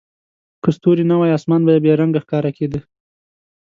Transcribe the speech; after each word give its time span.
که 0.63 0.69
ستوري 0.77 1.03
نه 1.11 1.15
وای، 1.19 1.31
اسمان 1.37 1.61
به 1.67 1.73
بې 1.83 1.91
رنګه 2.01 2.19
ښکاره 2.25 2.51
کېده. 2.57 2.79